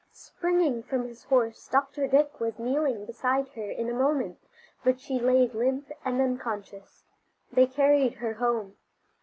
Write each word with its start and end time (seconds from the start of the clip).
Springing 0.13 0.81
from 0.81 1.07
his 1.07 1.25
horse, 1.25 1.67
Dr. 1.67 2.07
Dick 2.07 2.39
was 2.39 2.57
kneeling 2.57 3.05
beside 3.05 3.49
her 3.49 3.69
in 3.69 3.87
a 3.87 3.93
moment, 3.93 4.39
but 4.83 4.99
she 4.99 5.19
lay 5.19 5.47
limp 5.47 5.91
and 6.03 6.19
unconscious. 6.19 7.03
They 7.51 7.67
carried 7.67 8.15
her 8.15 8.33
home. 8.33 8.77